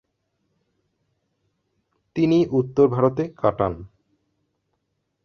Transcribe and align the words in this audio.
তিনি 2.15 2.37
উত্তর 2.51 2.85
ভারতে 2.87 3.23
কাটান। 3.37 3.73